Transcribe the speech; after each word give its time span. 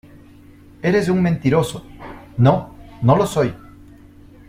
¡Eres 0.81 1.09
un 1.09 1.21
mentiroso!¡ 1.21 1.85
no, 2.37 2.73
no 3.03 3.15
lo 3.15 3.27
soy! 3.27 3.53